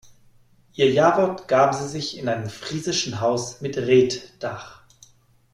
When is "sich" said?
1.87-2.17